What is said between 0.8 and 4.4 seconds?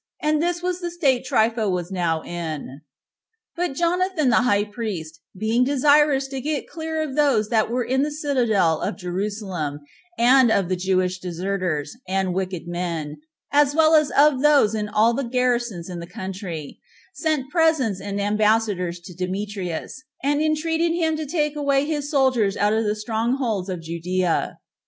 the state Trypho was now in. 2. But Jonathan the